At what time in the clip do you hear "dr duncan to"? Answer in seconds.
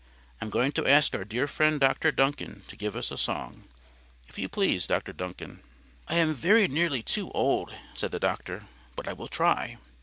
1.79-2.75